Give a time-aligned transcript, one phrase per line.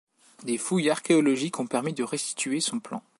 [0.45, 3.03] Des fouilles archéologiques ont permis de restituer son plan.